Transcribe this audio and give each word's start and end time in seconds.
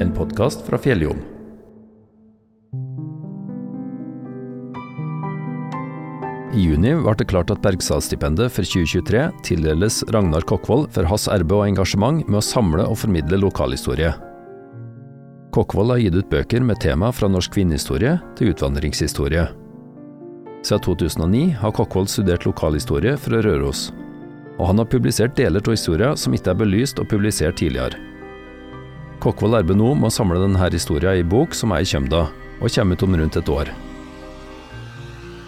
en 0.00 0.12
podkast 0.14 0.66
fra 0.66 0.78
Fjelljom. 0.78 1.18
I 6.54 6.62
juni 6.64 6.94
ble 6.96 7.14
det 7.18 7.26
klart 7.30 7.50
at 7.52 7.60
Bergstadstipendet 7.62 8.50
for 8.54 8.66
2023 8.66 9.26
tildeles 9.46 10.00
Ragnar 10.14 10.46
Kokkvold 10.48 10.88
for 10.94 11.06
hans 11.10 11.28
arbeid 11.30 11.58
og 11.58 11.66
engasjement 11.66 12.24
med 12.26 12.40
å 12.40 12.44
samle 12.44 12.86
og 12.88 12.98
formidle 13.02 13.40
lokalhistorie. 13.42 14.14
Kokkvold 15.54 15.94
har 15.94 16.02
gitt 16.02 16.18
ut 16.18 16.30
bøker 16.32 16.64
med 16.64 16.80
tema 16.82 17.12
fra 17.14 17.30
norsk 17.30 17.54
kvinnehistorie 17.56 18.18
til 18.38 18.52
utvandringshistorie. 18.54 19.46
Siden 20.66 20.84
2009 20.84 21.46
har 21.60 21.74
Kokkvold 21.76 22.10
studert 22.10 22.46
lokalhistorie 22.48 23.14
fra 23.20 23.42
Røros, 23.44 23.88
og 24.58 24.72
han 24.72 24.82
har 24.82 24.90
publisert 24.90 25.38
deler 25.38 25.62
av 25.62 25.76
historien 25.76 26.18
som 26.18 26.34
ikke 26.34 26.54
er 26.54 26.62
belyst 26.64 26.98
og 26.98 27.10
publisert 27.12 27.60
tidligere. 27.60 28.07
Kokkvold 29.18 29.56
arbeider 29.58 29.80
nå 29.80 29.94
med 29.98 30.12
å 30.12 30.14
samle 30.14 30.38
denne 30.38 30.70
historien 30.70 31.18
i 31.18 31.26
bok 31.26 31.56
som 31.56 31.72
er 31.74 31.82
i 31.82 31.88
Kjømda, 31.90 32.28
og 32.62 32.74
kommer 32.74 32.94
ut 32.94 33.02
om 33.02 33.16
rundt 33.18 33.38
et 33.40 33.48
år. 33.50 33.70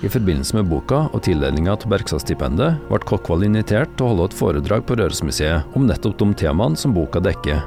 I 0.01 0.09
forbindelse 0.09 0.56
med 0.56 0.70
boka 0.70 1.05
og 1.12 1.20
tildelinga 1.27 1.74
av 1.77 1.84
Bergstadstipendet 1.93 2.80
ble 2.88 3.01
Kokkvold 3.06 3.45
invitert 3.46 3.93
til 3.95 4.06
å 4.06 4.15
holde 4.15 4.30
et 4.30 4.38
foredrag 4.38 4.87
på 4.88 4.96
Rørosmuseet 4.96 5.77
om 5.77 5.84
nettopp 5.87 6.16
de 6.19 6.30
temaene 6.41 6.80
som 6.80 6.95
boka 6.96 7.20
dekker. 7.23 7.60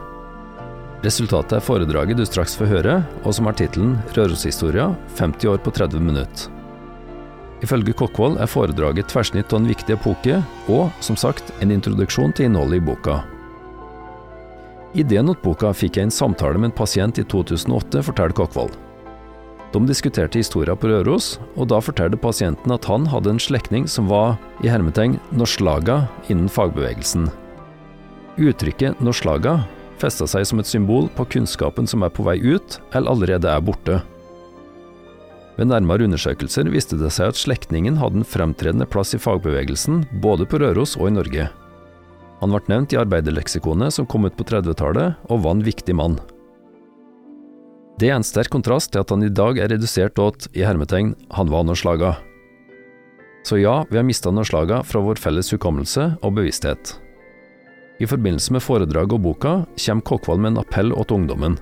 Resultatet 1.03 1.59
er 1.59 1.63
foredraget 1.63 2.17
du 2.20 2.26
straks 2.26 2.55
får 2.57 2.71
høre, 2.71 2.95
og 3.23 3.35
som 3.35 3.48
har 3.48 3.55
tittelen 3.59 3.98
Røroshistoria 4.15 4.90
50 5.20 5.51
år 5.51 5.62
på 5.63 5.71
30 5.76 6.04
minutter. 6.04 6.49
Ifølge 7.63 7.95
Kokkvold 7.95 8.41
er 8.43 8.51
foredraget 8.51 9.12
tverrsnitt 9.12 9.54
av 9.54 9.62
en 9.62 9.70
viktig 9.71 9.95
epoke, 9.95 10.41
og, 10.67 10.90
som 10.99 11.15
sagt, 11.20 11.54
en 11.63 11.71
introduksjon 11.71 12.35
til 12.35 12.49
innholdet 12.49 12.81
i 12.81 12.88
boka. 12.91 13.21
Ideen 14.94 15.26
til 15.26 15.38
boka 15.42 15.72
fikk 15.74 15.98
jeg 15.98 16.08
en 16.08 16.13
samtale 16.13 16.60
med 16.60 16.70
en 16.70 16.77
pasient 16.77 17.18
i 17.18 17.24
2008, 17.26 18.04
forteller 18.05 18.36
Kokkvold. 18.38 18.76
De 19.74 19.80
diskuterte 19.90 20.38
historia 20.38 20.76
på 20.77 20.91
Røros, 20.91 21.40
og 21.58 21.72
da 21.72 21.80
fortalte 21.82 22.20
pasienten 22.22 22.76
at 22.76 22.85
han 22.85 23.08
hadde 23.10 23.32
en 23.34 23.41
slektning 23.41 23.88
som 23.90 24.05
var 24.12 24.35
i 24.62 24.70
hermetegn 24.70 25.18
norslaga 25.34 26.04
innen 26.30 26.52
fagbevegelsen. 26.52 27.26
Uttrykket 28.38 29.02
norslaga 29.02 29.63
festa 30.02 30.27
seg 30.30 30.46
som 30.46 30.62
et 30.62 30.70
symbol 30.70 31.10
på 31.18 31.26
kunnskapen 31.38 31.90
som 31.90 32.05
er 32.05 32.13
på 32.13 32.26
vei 32.28 32.38
ut, 32.44 32.78
eller 32.94 33.16
allerede 33.16 33.50
er 33.50 33.66
borte. 33.66 33.98
Ved 35.57 35.70
nærmere 35.70 36.05
undersøkelser 36.05 36.70
viste 36.74 36.98
det 37.02 37.10
seg 37.13 37.34
at 37.34 37.41
slektningen 37.41 37.98
hadde 38.02 38.22
en 38.22 38.30
fremtredende 38.30 38.85
plass 38.90 39.13
i 39.18 39.22
fagbevegelsen 39.22 40.04
både 40.22 40.46
på 40.50 40.62
Røros 40.62 40.98
og 41.00 41.10
i 41.10 41.18
Norge. 41.18 41.50
Han 42.44 42.52
ble 42.52 42.60
nevnt 42.68 42.91
i 42.91 42.99
arbeiderleksikonet 42.99 43.96
som 43.96 44.08
kom 44.10 44.27
ut 44.27 44.36
på 44.36 44.44
30-tallet, 44.49 45.16
og 45.32 45.44
var 45.46 45.55
en 45.55 45.63
viktig 45.63 45.94
mann. 45.96 46.18
Det 48.02 48.10
er 48.10 48.18
en 48.18 48.26
sterk 48.26 48.52
kontrast 48.52 48.91
til 48.91 49.00
at 49.00 49.13
han 49.13 49.24
i 49.24 49.32
dag 49.32 49.62
er 49.62 49.70
redusert 49.72 50.18
til 50.18 50.50
i 50.60 50.66
hermetegn, 50.66 51.13
han 51.32 51.52
var 51.54 51.63
Norslaga. 51.63 52.18
Så 53.48 53.62
ja, 53.62 53.85
vi 53.88 54.00
har 54.00 54.04
mista 54.04 54.32
Norslaga 54.32 54.82
fra 54.84 55.00
vår 55.05 55.22
felles 55.24 55.52
hukommelse 55.55 56.10
og 56.20 56.35
bevissthet. 56.35 56.98
I 58.04 58.10
forbindelse 58.10 58.55
med 58.55 58.66
foredraget 58.66 59.16
og 59.16 59.24
boka 59.24 59.54
kommer 59.85 60.07
Kokkvold 60.10 60.44
med 60.44 60.52
en 60.52 60.63
appell 60.66 60.91
til 60.91 61.16
ungdommen. 61.22 61.55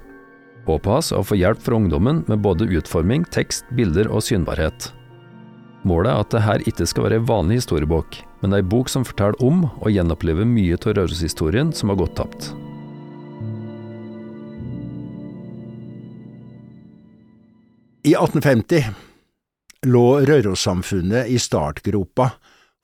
Er 0.66 1.14
å 1.18 1.26
få 1.26 1.38
hjelp 1.38 1.62
fra 1.62 1.78
ungdommen 1.78 2.24
med 2.26 2.42
både 2.42 2.70
utforming, 2.70 3.26
tekst, 3.30 3.70
bilder 3.78 4.10
og 4.10 4.26
synbarhet. 4.26 4.90
Målet 5.82 6.12
er 6.12 6.20
at 6.22 6.34
dette 6.36 6.70
ikke 6.70 6.86
skal 6.86 7.08
være 7.08 7.18
ei 7.18 7.26
vanlig 7.26 7.62
historiebok, 7.64 8.20
men 8.44 8.54
ei 8.54 8.62
bok 8.62 8.90
som 8.92 9.06
forteller 9.06 9.40
om 9.42 9.64
og 9.70 9.90
gjenopplever 9.90 10.46
mye 10.46 10.78
av 10.78 10.94
Røroshistorien 10.94 11.72
som 11.74 11.90
har 11.90 11.98
gått 12.04 12.20
tapt. 12.20 12.52
I 18.06 18.14
1850 18.14 19.90
lå 19.90 20.06
Rørossamfunnet 20.26 21.30
i 21.30 21.38
startgropa 21.42 22.32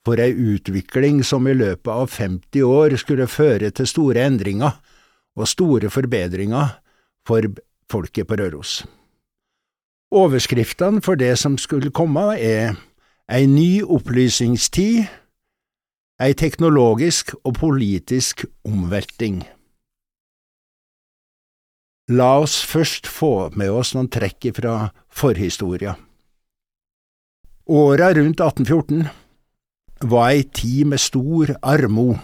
for 0.06 0.18
ei 0.22 0.30
utvikling 0.30 1.22
som 1.26 1.46
i 1.46 1.54
løpet 1.54 1.90
av 1.90 2.10
50 2.10 2.66
år 2.66 2.98
skulle 2.98 3.30
føre 3.30 3.70
til 3.74 3.86
store 3.90 4.26
endringer 4.26 4.74
og 5.38 5.50
store 5.50 5.90
forbedringer 5.90 6.78
for 7.26 7.46
folket 7.90 8.26
på 8.26 8.38
Røros. 8.38 8.80
Overskriftene 10.14 11.02
for 11.04 11.20
det 11.20 11.34
som 11.38 11.58
skulle 11.60 11.92
komme, 11.94 12.24
er 12.38 12.78
Ei 13.28 13.44
ny 13.44 13.82
opplysningstid, 13.84 15.02
ei 16.16 16.32
teknologisk 16.32 17.34
og 17.44 17.58
politisk 17.58 18.46
omvelting. 18.64 19.42
La 22.08 22.38
oss 22.40 22.54
først 22.64 23.04
få 23.04 23.50
med 23.52 23.68
oss 23.68 23.92
noen 23.92 24.08
trekk 24.08 24.48
fra 24.56 24.78
forhistoria. 25.12 25.92
Åra 27.68 28.08
rundt 28.16 28.40
1814 28.40 29.04
var 30.08 30.30
ei 30.32 30.48
tid 30.48 30.88
med 30.88 31.04
stor 31.04 31.52
armod. 31.60 32.16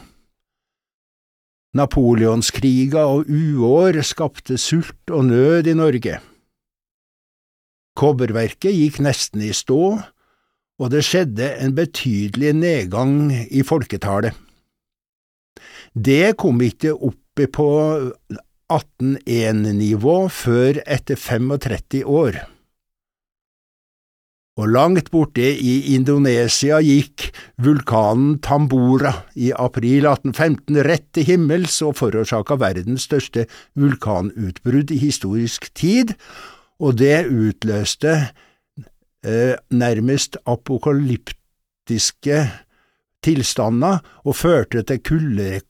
Napoleonskriga 1.76 3.04
og 3.12 3.28
uår 3.28 4.00
skapte 4.00 4.56
sult 4.56 5.12
og 5.12 5.28
nød 5.28 5.69
i 5.69 5.76
Norge. 5.76 6.16
Kobberverket 7.92 8.72
gikk 8.72 9.03
nesten 9.04 9.44
i 9.44 9.53
stå, 9.53 9.98
og 10.80 10.90
det 10.94 11.04
skjedde 11.06 11.52
en 11.62 11.74
betydelig 11.76 12.54
nedgang 12.58 13.30
i 13.32 13.62
folketallet. 13.66 14.34
Det 15.94 16.34
kom 16.40 16.58
ikke 16.64 16.94
opp 16.94 17.20
på 17.54 17.68
1801-nivå 18.72 20.16
før 20.32 20.80
etter 20.86 21.18
35 21.18 22.02
år. 22.06 22.40
Og 24.54 24.70
langt 24.70 25.08
borte 25.10 25.42
i 25.42 25.94
Indonesia 25.96 26.78
gikk 26.78 27.32
vulkanen 27.58 28.36
Tambora 28.38 29.10
i 29.34 29.50
april 29.50 30.06
1815 30.06 30.78
rett 30.86 31.08
til 31.14 31.26
himmels 31.26 31.80
og 31.82 31.96
forårsaka 31.98 32.54
verdens 32.62 33.08
største 33.08 33.48
vulkanutbrudd 33.74 34.94
i 34.94 35.00
historisk 35.02 35.66
tid, 35.74 36.14
og 36.78 37.00
det 37.02 37.26
utløste 37.26 38.14
eh, 39.24 39.56
nærmest 39.70 40.36
apokalyptiske 40.46 42.38
tilstander 43.24 44.02
og 44.24 44.36
førte 44.36 44.84
til 44.84 45.00
kulde, 45.04 45.60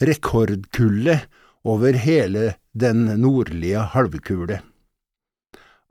rekordkulde 0.00 1.20
over 1.64 1.98
hele 2.00 2.54
den 2.72 3.06
nordlige 3.20 3.84
halvkule. 3.92 4.60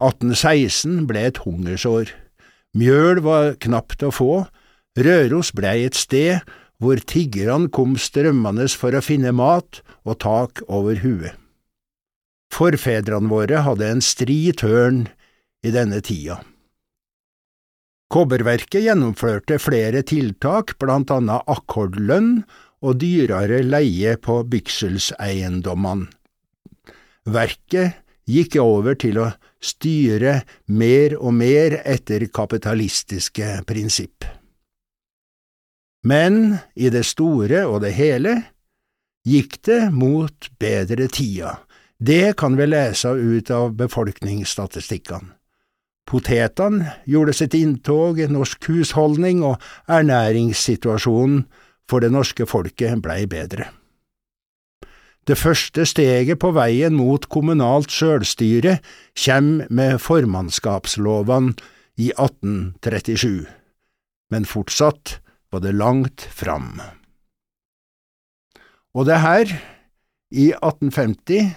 1816 0.04 1.08
ble 1.08 1.28
et 1.30 1.42
hungersår. 1.46 2.12
Mjøl 2.76 3.22
var 3.24 3.56
knapt 3.64 4.04
å 4.04 4.12
få, 4.12 4.46
Røros 4.96 5.52
blei 5.56 5.84
et 5.88 5.96
sted 5.96 6.44
hvor 6.80 7.00
tiggerne 7.08 7.72
kom 7.72 7.96
strømmende 8.00 8.68
for 8.80 8.96
å 8.96 9.04
finne 9.04 9.32
mat 9.36 9.82
og 10.08 10.20
tak 10.24 10.64
over 10.68 11.00
huet. 11.04 11.36
Forfedrene 12.56 13.32
våre 13.32 13.64
hadde 13.66 13.88
en 13.92 14.04
stri 14.04 14.40
tørn 14.56 15.06
i 15.66 15.74
denne 15.76 16.00
tida. 16.06 16.40
Kobberverket 18.16 18.86
gjennomførte 18.86 19.58
flere 19.60 20.00
tiltak, 20.08 20.78
blant 20.80 21.10
annet 21.12 21.44
akkordlønn 21.52 22.46
og 22.80 23.02
dyrere 23.02 23.58
leie 23.66 24.14
på 24.24 24.38
bykselseiendommene. 24.48 26.08
Verket 27.28 28.00
gikk 28.24 28.56
over 28.64 28.96
til 29.04 29.20
å 29.20 29.28
styre 29.60 30.38
mer 30.72 31.18
og 31.20 31.36
mer 31.42 31.82
etter 31.84 32.24
kapitalistiske 32.32 33.52
prinsipp. 33.68 34.24
Men 36.08 36.62
i 36.72 36.88
det 36.96 37.04
store 37.12 37.66
og 37.68 37.82
det 37.84 37.98
hele 38.00 38.38
gikk 39.28 39.60
det 39.68 39.82
mot 39.92 40.54
bedre 40.56 41.12
tider, 41.12 41.60
det 42.00 42.38
kan 42.40 42.56
vi 42.56 42.72
lese 42.72 43.12
ut 43.12 43.52
av 43.52 43.76
befolkningsstatistikkene. 43.76 45.35
Potetene 46.06 46.92
gjorde 47.10 47.34
sitt 47.34 47.56
inntog 47.58 48.20
i 48.22 48.28
norsk 48.30 48.70
husholdning, 48.70 49.42
og 49.44 49.58
ernæringssituasjonen 49.90 51.46
for 51.90 52.02
det 52.02 52.12
norske 52.14 52.46
folket 52.50 53.02
blei 53.02 53.26
bedre. 53.30 53.72
Det 55.26 55.38
første 55.42 55.88
steget 55.90 56.38
på 56.38 56.52
veien 56.54 56.94
mot 56.94 57.24
kommunalt 57.34 57.90
sjølstyre 57.90 58.78
kjem 59.18 59.64
med 59.74 59.98
formannskapslovene 59.98 61.56
i 61.98 62.12
1837, 62.14 63.48
men 64.30 64.46
fortsatt 64.46 65.18
var 65.50 65.66
det 65.66 65.74
langt 65.74 66.28
fram. 66.30 66.78
Og 68.94 69.08
det 69.10 69.18
er 69.18 69.24
her, 69.26 69.56
i 70.30 70.52
1850, 70.54 71.56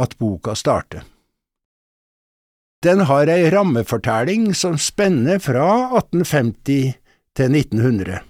at 0.00 0.16
boka 0.18 0.56
starter. 0.56 1.04
Den 2.84 3.00
har 3.08 3.30
ei 3.32 3.48
rammefortelling 3.48 4.50
som 4.52 4.74
spenner 4.76 5.38
fra 5.40 5.68
1850 5.96 6.94
til 7.36 7.54
1900. 7.56 8.20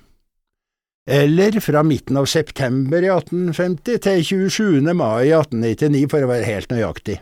eller 1.07 1.61
fra 1.61 1.83
midten 1.85 2.17
av 2.17 2.25
september 2.31 3.03
i 3.03 3.11
1850 3.13 3.99
til 4.07 4.23
27. 4.25 4.95
mai 4.95 5.27
i 5.27 5.33
1899 5.37 6.07
for 6.09 6.25
å 6.25 6.31
være 6.31 6.47
helt 6.49 6.71
nøyaktig. 6.73 7.19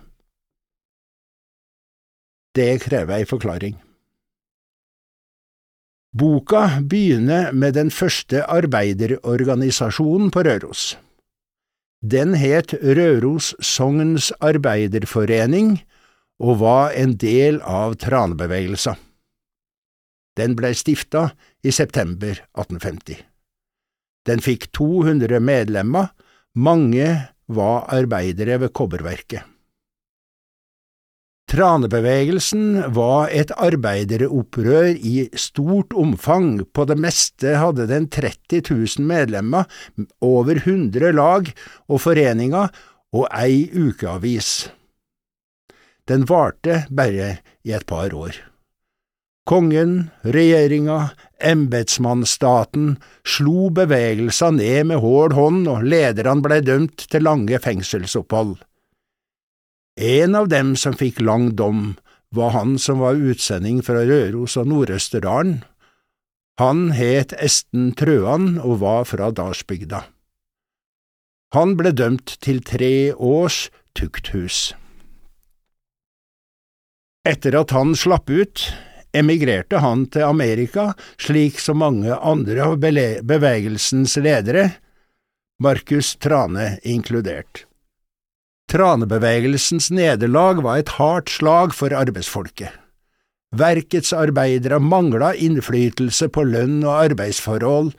Det 2.55 2.69
krever 2.85 3.17
ei 3.17 3.27
forklaring. 3.27 3.79
Boka 6.13 6.83
begynner 6.85 7.51
med 7.53 7.75
den 7.75 7.91
første 7.91 8.45
arbeiderorganisasjonen 8.45 10.31
på 10.31 10.45
Røros. 10.45 10.99
Den 12.05 12.37
het 12.37 12.75
Røros 12.83 13.55
Sogns 13.59 14.31
Arbeiderforening 14.39 15.81
og 16.43 16.59
var 16.63 16.97
en 16.99 17.15
del 17.21 17.61
av 17.63 17.95
tranebevegelsen. 18.03 18.99
Den 20.37 20.57
ble 20.57 20.73
stifta 20.75 21.29
i 21.63 21.73
september 21.75 22.35
1850. 22.57 23.21
Den 24.27 24.43
fikk 24.43 24.71
200 24.77 25.43
medlemmer, 25.43 26.13
mange 26.55 27.09
var 27.53 27.89
arbeidere 27.93 28.59
ved 28.63 28.73
kobberverket. 28.77 29.49
Tranebevegelsen 31.53 32.95
var 32.97 33.29
et 33.29 33.51
arbeideropprør 33.61 34.95
i 34.97 35.27
stort 35.37 35.93
omfang, 35.93 36.63
på 36.73 36.87
det 36.89 36.97
meste 36.97 37.59
hadde 37.61 37.91
den 37.91 38.07
30 38.09 38.63
000 38.71 39.05
medlemmer, 39.05 39.67
over 40.25 40.63
100 40.63 41.13
lag 41.13 41.51
og 41.93 42.01
foreninger 42.07 42.73
og 43.13 43.27
ei 43.37 43.67
ukeavis. 43.69 44.71
Den 46.09 46.27
varte 46.27 46.85
bare 46.91 47.37
i 47.63 47.73
et 47.73 47.87
par 47.87 48.15
år. 48.15 48.39
Kongen, 49.47 50.11
regjeringa, 50.23 51.13
embetsmannsstaten 51.43 52.97
slo 53.27 53.71
bevegelser 53.75 54.55
ned 54.55 54.91
med 54.93 55.03
hård 55.03 55.35
hånd, 55.35 55.67
og 55.71 55.83
lederne 55.83 56.43
ble 56.45 56.61
dømt 56.63 57.09
til 57.11 57.27
lange 57.27 57.59
fengselsopphold. 57.63 58.61
En 59.99 60.39
av 60.39 60.49
dem 60.49 60.77
som 60.79 60.95
fikk 60.95 61.21
lang 61.21 61.51
dom, 61.59 61.97
var 62.33 62.55
han 62.55 62.79
som 62.81 63.03
var 63.03 63.19
utsending 63.19 63.83
fra 63.85 64.07
Røros 64.09 64.57
og 64.57 64.71
Nord-Østerdalen. 64.71 65.59
Han 66.61 66.93
het 66.97 67.35
Esten 67.37 67.91
Trøan 67.99 68.55
og 68.63 68.79
var 68.81 69.05
fra 69.11 69.31
dalsbygda. 69.35 70.05
Han 71.53 71.75
ble 71.77 71.93
dømt 71.93 72.39
til 72.41 72.63
tre 72.65 73.13
års 73.13 73.67
tukthus. 73.99 74.71
Etter 77.23 77.55
at 77.55 77.71
han 77.71 77.95
slapp 77.95 78.31
ut, 78.31 78.65
emigrerte 79.15 79.79
han 79.79 80.09
til 80.11 80.27
Amerika, 80.27 80.91
slik 81.23 81.61
som 81.63 81.79
mange 81.79 82.17
andre 82.19 82.65
av 82.67 82.81
bevegelsens 82.83 84.17
ledere, 84.19 84.73
Markus 85.63 86.17
Trane 86.19 86.81
inkludert. 86.83 87.69
Tranebevegelsens 88.73 89.93
nederlag 89.95 90.63
var 90.65 90.81
et 90.81 90.95
hardt 90.97 91.31
slag 91.31 91.75
for 91.77 91.95
arbeidsfolket. 91.95 92.73
Verkets 93.55 94.15
arbeidere 94.17 94.81
mangla 94.83 95.35
innflytelse 95.37 96.27
på 96.33 96.43
lønn 96.49 96.81
og 96.81 96.97
arbeidsforhold, 97.05 97.93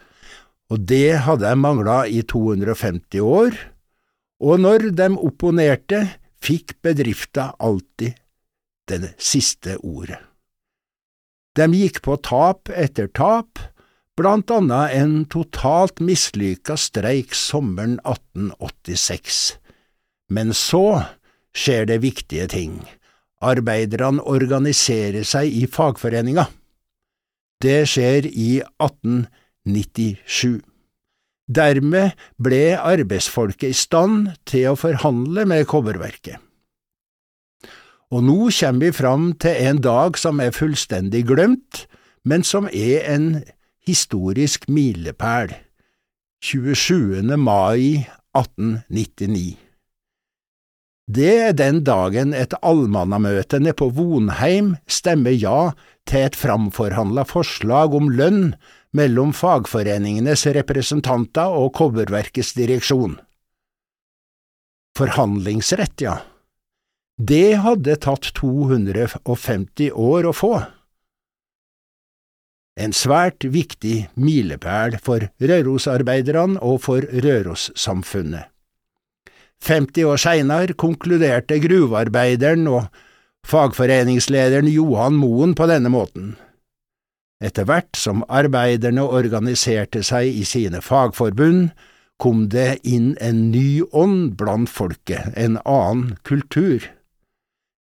og 0.74 0.88
det 0.90 1.22
hadde 1.24 1.46
de 1.46 1.62
mangla 1.62 2.02
i 2.10 2.26
250 2.28 3.22
år, 3.24 3.56
og 4.44 4.60
når 4.66 4.90
de 4.98 5.08
opponerte, 5.16 6.02
fikk 6.44 6.76
bedrifta 6.84 7.54
alltid 7.64 8.18
det 8.90 9.14
siste 9.22 9.78
ordet. 9.80 10.20
De 11.54 11.68
gikk 11.78 12.02
på 12.06 12.18
tap 12.26 12.72
etter 12.74 13.08
tap, 13.14 13.60
blant 14.18 14.50
annet 14.54 14.94
en 14.98 15.14
totalt 15.30 16.02
mislykka 16.02 16.78
streik 16.78 17.34
sommeren 17.38 18.00
1886. 18.02 19.60
Men 20.34 20.54
så 20.58 21.04
skjer 21.54 21.88
det 21.90 22.02
viktige 22.06 22.48
ting. 22.50 22.82
Arbeiderne 23.44 24.24
organiserer 24.24 25.26
seg 25.28 25.54
i 25.54 25.66
fagforeninga. 25.70 26.48
Det 27.62 27.84
skjer 27.90 28.28
i 28.30 28.62
1897. 28.82 30.62
Dermed 31.54 32.16
ble 32.42 32.64
arbeidsfolket 32.80 33.74
i 33.74 33.78
stand 33.78 34.32
til 34.50 34.72
å 34.72 34.80
forhandle 34.80 35.46
med 35.50 35.68
kobberverket. 35.70 36.40
Og 38.14 38.22
nå 38.22 38.52
kommer 38.54 38.86
vi 38.86 38.94
fram 38.94 39.32
til 39.42 39.58
en 39.66 39.80
dag 39.82 40.18
som 40.22 40.38
er 40.44 40.54
fullstendig 40.54 41.24
glemt, 41.32 41.88
men 42.22 42.44
som 42.46 42.68
er 42.70 43.08
en 43.10 43.42
historisk 43.88 44.68
milepæl. 44.70 45.56
27. 46.44 47.24
mai 47.42 48.06
1899. 48.38 49.58
Det 51.10 51.32
er 51.48 51.56
den 51.58 51.82
dagen 51.84 52.36
et 52.38 52.54
allmannamøte 52.62 53.60
nede 53.60 53.76
på 53.82 53.90
Vonheim 53.98 54.76
stemmer 54.88 55.34
ja 55.34 55.74
til 56.08 56.28
et 56.28 56.38
framforhandla 56.38 57.26
forslag 57.28 57.96
om 57.98 58.12
lønn 58.14 58.54
mellom 58.94 59.34
fagforeningenes 59.34 60.46
representanter 60.56 61.50
og 61.50 61.74
Kobberverkets 61.80 62.54
direksjon. 62.56 63.18
Forhandlingsrett, 64.96 66.06
ja. 66.06 66.20
Det 67.18 67.60
hadde 67.62 67.94
tatt 68.02 68.32
250 68.40 69.92
år 69.94 70.26
å 70.26 70.34
få. 70.34 70.54
En 72.74 72.96
svært 72.98 73.46
viktig 73.46 74.08
milepæl 74.18 74.98
for 74.98 75.28
Rørosarbeiderne 75.38 76.58
og 76.58 76.82
for 76.88 77.06
Rørossamfunnet. 77.06 78.50
50 79.64 80.10
år 80.10 80.18
seinere 80.20 80.74
konkluderte 80.74 81.60
gruvearbeideren 81.64 82.66
og 82.68 82.90
fagforeningslederen 83.48 84.68
Johan 84.68 85.14
Moen 85.16 85.54
på 85.56 85.70
denne 85.70 85.94
måten. 85.94 86.34
Etter 87.44 87.68
hvert 87.70 87.94
som 88.00 88.26
arbeiderne 88.26 89.06
organiserte 89.06 90.02
seg 90.04 90.34
i 90.34 90.44
sine 90.48 90.82
fagforbund, 90.82 91.70
kom 92.18 92.48
det 92.50 92.82
inn 92.88 93.14
en 93.22 93.52
ny 93.52 93.84
ånd 93.92 94.34
blant 94.40 94.72
folket, 94.72 95.30
en 95.36 95.60
annen 95.62 96.18
kultur. 96.24 96.82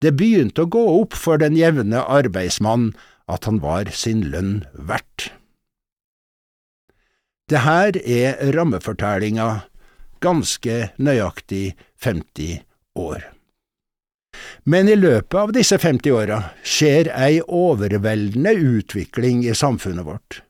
Det 0.01 0.15
begynte 0.17 0.65
å 0.65 0.71
gå 0.73 0.83
opp 1.03 1.17
for 1.17 1.41
den 1.41 1.59
jevne 1.59 2.01
arbeidsmann 2.01 2.93
at 3.31 3.47
han 3.49 3.61
var 3.63 3.91
sin 3.95 4.25
lønn 4.33 4.63
verdt. 4.73 5.29
Det 7.51 7.65
her 7.67 7.97
er 7.99 8.39
rammefortellinga 8.55 9.49
ganske 10.23 10.77
nøyaktig 11.03 11.75
50 12.01 12.63
år. 13.01 13.27
Men 14.65 14.89
i 14.89 14.97
løpet 14.97 15.37
av 15.37 15.53
disse 15.57 15.77
50 15.81 16.15
åra 16.15 16.39
skjer 16.63 17.11
ei 17.13 17.41
overveldende 17.43 18.55
utvikling 18.55 19.43
i 19.45 19.57
samfunnet 19.57 20.07
vårt. 20.07 20.41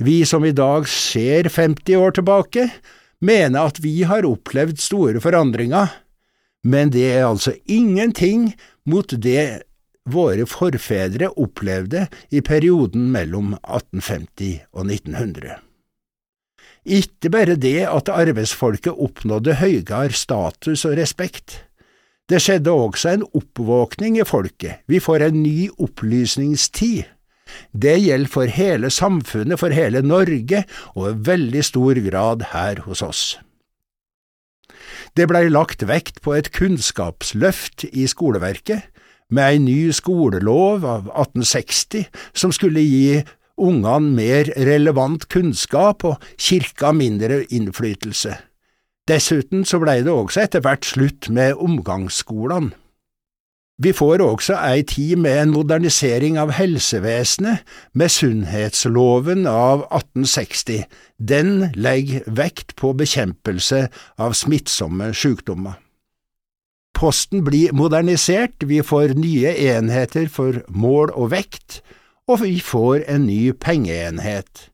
Vi 0.00 0.24
som 0.26 0.44
i 0.48 0.54
dag 0.56 0.88
ser 0.88 1.48
50 1.52 1.96
år 2.00 2.16
tilbake, 2.16 2.70
mener 3.20 3.68
at 3.68 3.80
vi 3.84 4.00
har 4.08 4.26
opplevd 4.26 4.80
store 4.80 5.20
forandringer, 5.20 5.92
men 6.64 6.92
det 6.92 7.06
er 7.14 7.26
altså 7.28 7.54
ingenting 7.66 8.52
mot 8.88 9.12
det 9.22 9.62
våre 10.10 10.46
forfedre 10.48 11.30
opplevde 11.38 12.06
i 12.30 12.42
perioden 12.44 13.10
mellom 13.14 13.54
1850 13.60 14.60
og 14.72 14.86
1900. 14.86 15.58
Ikke 16.84 17.30
bare 17.32 17.56
det 17.60 17.84
at 17.84 18.08
arbeidsfolket 18.08 18.96
oppnådde 18.96 19.58
høyere 19.60 20.12
status 20.16 20.86
og 20.88 20.96
respekt, 20.96 21.64
det 22.30 22.40
skjedde 22.44 22.70
også 22.70 23.16
en 23.16 23.24
oppvåkning 23.34 24.20
i 24.20 24.24
folket, 24.24 24.84
vi 24.86 25.00
får 25.02 25.26
en 25.26 25.42
ny 25.42 25.68
opplysningstid. 25.82 27.02
Det 27.74 27.96
gjelder 27.98 28.30
for 28.30 28.46
hele 28.46 28.90
samfunnet, 28.94 29.58
for 29.58 29.74
hele 29.74 30.04
Norge, 30.06 30.62
og 30.94 31.08
i 31.10 31.16
veldig 31.26 31.64
stor 31.66 31.98
grad 32.06 32.44
her 32.52 32.84
hos 32.86 33.02
oss. 33.02 33.22
Det 35.16 35.28
blei 35.30 35.48
lagt 35.50 35.84
vekt 35.88 36.22
på 36.24 36.34
et 36.38 36.50
kunnskapsløft 36.56 37.86
i 37.92 38.06
skoleverket, 38.10 38.86
med 39.30 39.46
ei 39.46 39.58
ny 39.62 39.78
skolelov 39.94 40.82
av 40.82 41.10
1860 41.12 42.08
som 42.34 42.50
skulle 42.54 42.82
gi 42.82 43.20
ungene 43.60 44.14
mer 44.16 44.50
relevant 44.66 45.28
kunnskap 45.30 46.04
og 46.08 46.30
kirka 46.34 46.90
mindre 46.96 47.44
innflytelse. 47.52 48.34
Dessuten 49.10 49.64
så 49.66 49.80
blei 49.82 50.00
det 50.06 50.12
også 50.12 50.44
etter 50.44 50.62
hvert 50.64 50.86
slutt 50.86 51.30
med 51.34 51.58
omgangsskolene. 51.58 52.74
Vi 53.80 53.92
får 53.96 54.20
også 54.20 54.58
ei 54.60 54.82
tid 54.84 55.16
med 55.16 55.38
en 55.40 55.52
modernisering 55.54 56.36
av 56.38 56.50
helsevesenet, 56.52 57.62
med 57.96 58.12
sunnhetsloven 58.12 59.46
av 59.48 59.86
1860. 59.88 60.82
Den 61.16 61.70
legger 61.80 62.26
vekt 62.28 62.74
på 62.76 62.92
bekjempelse 62.92 63.86
av 64.20 64.36
smittsomme 64.36 65.14
sykdommer. 65.16 65.78
Posten 66.92 67.40
blir 67.46 67.72
modernisert, 67.72 68.60
vi 68.68 68.82
får 68.84 69.14
nye 69.16 69.54
enheter 69.72 70.28
for 70.28 70.60
mål 70.68 71.14
og 71.16 71.30
vekt, 71.32 71.80
og 72.28 72.42
vi 72.44 72.58
får 72.60 73.06
en 73.08 73.24
ny 73.30 73.54
pengeenhet. 73.56 74.66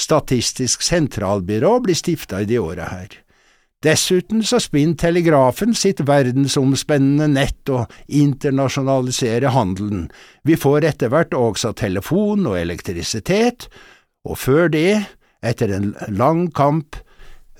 Statistisk 0.00 0.80
sentralbyrå 0.82 1.76
blir 1.84 2.00
stifta 2.00 2.40
i 2.40 2.48
de 2.48 2.62
åra 2.64 2.88
her. 2.94 3.23
Dessuten 3.84 4.40
så 4.46 4.56
spinner 4.62 4.96
telegrafen 4.96 5.74
sitt 5.76 6.00
verdensomspennende 6.08 7.28
nett 7.34 7.68
og 7.72 7.92
internasjonaliserer 8.08 9.52
handelen. 9.52 10.06
Vi 10.48 10.56
får 10.56 10.88
etter 10.88 11.12
hvert 11.12 11.36
også 11.36 11.74
telefon 11.76 12.48
og 12.48 12.56
elektrisitet, 12.62 13.68
og 14.24 14.40
før 14.40 14.72
det, 14.72 15.04
etter 15.44 15.74
en 15.76 15.92
lang 16.08 16.46
kamp, 16.56 16.96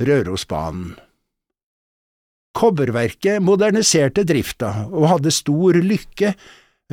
Rørosbanen. 0.00 0.96
Kobberverket 2.54 3.42
moderniserte 3.42 4.24
drifta 4.26 4.86
og 4.88 5.08
hadde 5.10 5.32
stor 5.34 5.76
lykke 5.76 6.32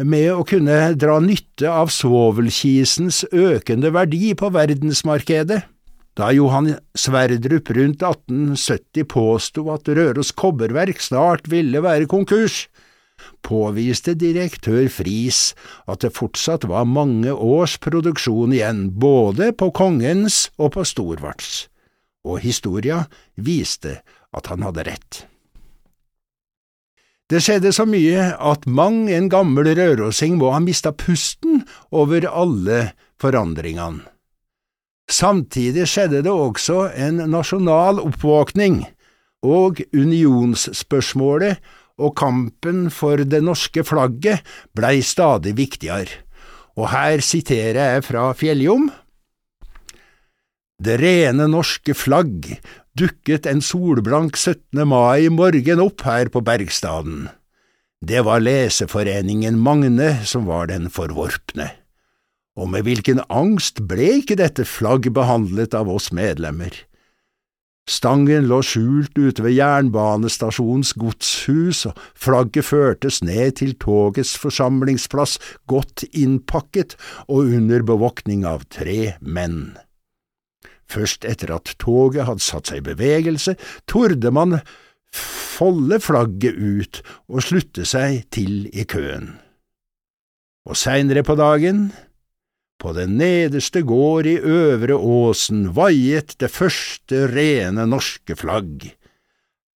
med 0.02 0.28
å 0.34 0.44
kunne 0.48 0.78
dra 1.00 1.20
nytte 1.22 1.70
av 1.70 1.92
svovelkisens 1.94 3.24
økende 3.32 3.92
verdi 3.94 4.34
på 4.38 4.50
verdensmarkedet. 4.54 5.62
Da 6.18 6.32
Johan 6.36 6.74
Sverdrup 6.98 7.70
rundt 7.72 8.04
1870 8.04 9.08
påsto 9.08 9.70
at 9.72 9.88
Røros 9.88 10.34
kobberverk 10.36 11.00
snart 11.00 11.48
ville 11.52 11.80
være 11.84 12.10
konkurs, 12.12 12.66
påviste 13.46 14.16
direktør 14.20 14.90
Friis 14.92 15.54
at 15.88 16.04
det 16.04 16.14
fortsatt 16.18 16.68
var 16.68 16.90
mange 16.90 17.32
års 17.32 17.78
produksjon 17.80 18.52
igjen, 18.58 18.90
både 18.92 19.52
på 19.56 19.72
Kongens 19.72 20.50
og 20.60 20.74
på 20.76 20.86
Storvarts, 20.88 21.70
og 22.28 22.42
historia 22.44 23.06
viste 23.38 24.02
at 24.36 24.52
han 24.52 24.66
hadde 24.68 24.88
rett. 24.90 25.26
Det 27.32 27.40
skjedde 27.40 27.72
så 27.72 27.86
mye 27.88 28.34
at 28.36 28.68
mang 28.68 29.06
en 29.08 29.30
gammel 29.32 29.70
rørosing 29.78 30.36
må 30.42 30.52
ha 30.52 30.60
mista 30.60 30.92
pusten 30.92 31.62
over 31.96 32.28
alle 32.28 32.90
forandringene. 33.24 34.04
Samtidig 35.12 35.90
skjedde 35.92 36.22
det 36.24 36.32
også 36.32 36.86
en 36.96 37.20
nasjonal 37.34 38.00
oppvåkning, 38.00 38.86
og 39.44 39.82
unionsspørsmålet 39.92 41.60
og 42.02 42.14
kampen 42.18 42.86
for 42.94 43.20
det 43.28 43.42
norske 43.44 43.84
flagget 43.86 44.46
blei 44.78 45.02
stadig 45.04 45.58
viktigere, 45.58 46.22
og 46.80 46.94
her 46.94 47.24
siterer 47.26 47.82
jeg 47.96 48.06
fra 48.08 48.30
Fjelljom. 48.38 48.88
Det 50.82 50.96
rene 51.02 51.50
norske 51.52 51.94
flagg 51.94 52.48
dukket 52.98 53.46
en 53.50 53.62
solblank 53.62 54.40
17. 54.40 54.82
mai 54.88 55.28
morgen 55.30 55.84
opp 55.84 56.08
her 56.08 56.32
på 56.32 56.42
Bergstaden. 56.46 57.28
Det 58.02 58.24
var 58.26 58.42
Leseforeningen 58.42 59.60
Magne 59.62 60.16
som 60.26 60.48
var 60.50 60.72
den 60.72 60.90
forvorpne 60.90 61.70
og 62.62 62.70
med 62.70 62.86
hvilken 62.86 63.24
angst 63.34 63.82
ble 63.90 64.20
ikke 64.20 64.38
dette 64.38 64.68
flagg 64.70 65.10
behandlet 65.16 65.74
av 65.78 65.90
oss 65.90 66.12
medlemmer. 66.14 66.76
Stangen 67.90 68.46
lå 68.46 68.60
skjult 68.64 69.18
ute 69.18 69.42
ved 69.42 69.56
jernbanestasjonens 69.58 70.94
godshus, 71.02 71.88
og 71.90 71.98
flagget 72.14 72.68
førtes 72.68 73.20
ned 73.26 73.58
til 73.60 73.74
togets 73.82 74.36
forsamlingsplass 74.40 75.40
godt 75.72 76.06
innpakket 76.14 76.94
og 77.26 77.50
under 77.58 77.84
bevoktning 77.88 78.46
av 78.46 78.68
tre 78.70 79.16
menn. 79.20 79.74
Først 80.92 81.26
etter 81.26 81.56
at 81.56 81.74
toget 81.82 82.28
hadde 82.30 82.46
satt 82.46 82.70
seg 82.70 82.84
i 82.84 82.88
bevegelse, 82.92 83.56
torde 83.90 84.32
man 84.36 84.60
folde 85.16 85.98
flagget 86.04 86.56
ut 86.56 87.02
og 87.32 87.42
slutte 87.48 87.88
seg 87.88 88.28
til 88.32 88.68
i 88.70 88.86
køen. 88.86 89.34
Og 90.70 90.78
seinere 90.78 91.26
på 91.26 91.34
dagen, 91.40 91.90
på 92.82 92.94
den 92.98 93.18
nederste 93.20 93.84
gård 93.86 94.26
i 94.30 94.40
Øvre 94.42 94.98
Åsen 94.98 95.68
vaiet 95.78 96.34
det 96.42 96.50
første 96.50 97.28
rene 97.30 97.86
norske 97.90 98.36
flagg. 98.40 98.90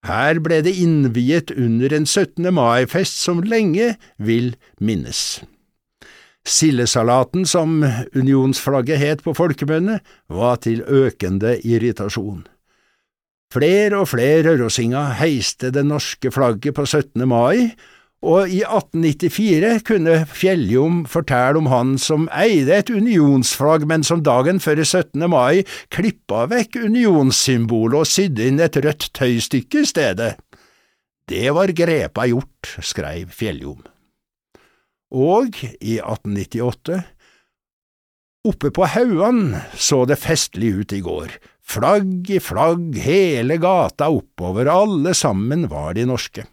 Her 0.05 0.39
ble 0.41 0.61
det 0.65 0.75
innviet 0.77 1.53
under 1.53 1.93
en 1.93 2.05
17. 2.05 2.49
mai-fest 2.53 3.21
som 3.21 3.41
lenge 3.45 3.95
vil 4.17 4.53
minnes. 4.77 5.41
Sildesalaten, 6.45 7.45
som 7.49 7.79
unionsflagget 8.13 9.01
het 9.01 9.23
på 9.25 9.33
folkemunne, 9.33 9.97
var 10.29 10.59
til 10.61 10.83
økende 10.85 11.55
irritasjon. 11.65 12.43
Flere 13.53 14.01
og 14.03 14.11
flere 14.11 14.43
rørosinger 14.45 15.15
heiste 15.21 15.71
det 15.73 15.85
norske 15.87 16.29
flagget 16.33 16.77
på 16.77 16.85
17. 16.85 17.25
mai, 17.29 17.71
og 18.25 18.49
i 18.49 18.61
1894 18.63 19.83
kunne 19.85 20.15
Fjelljom 20.29 21.03
fortelle 21.09 21.59
om 21.59 21.67
han 21.69 21.95
som 22.01 22.29
eide 22.33 22.79
et 22.79 22.89
unionsflagg, 22.89 23.85
men 23.85 24.05
som 24.07 24.23
dagen 24.25 24.61
før 24.63 24.81
17. 24.83 25.27
mai 25.29 25.65
klippa 25.93 26.45
vekk 26.49 26.79
unionssymbolet 26.87 27.99
og 28.01 28.09
sydde 28.09 28.47
inn 28.49 28.61
et 28.63 28.79
rødt 28.81 29.11
tøystykke 29.13 29.83
i 29.83 29.89
stedet. 29.89 30.31
Det 31.29 31.49
var 31.57 31.73
grepa 31.77 32.25
gjort, 32.29 32.77
skreiv 32.85 33.33
Fjelljom. 33.33 33.83
Og 35.15 35.61
i 35.79 35.99
1898, 36.01 36.97
oppe 38.45 38.71
på 38.73 38.89
Hauan 38.89 39.53
så 39.77 40.03
det 40.09 40.17
festlig 40.21 40.73
ut 40.81 40.97
i 40.97 41.01
går. 41.05 41.37
Flagg 41.65 42.29
i 42.29 42.41
flagg, 42.41 42.97
hele 43.01 43.57
gata 43.61 44.09
oppover, 44.13 44.69
alle 44.69 45.15
sammen 45.17 45.65
var 45.69 45.95
de 45.97 46.05
norske. 46.09 46.45